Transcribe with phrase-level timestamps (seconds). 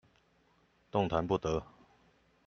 [0.89, 1.63] 動彈不得